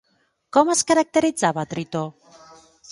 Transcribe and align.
Com 0.57 0.71
es 0.75 0.81
caracteritzava 0.93 1.69
Tritó? 1.75 2.05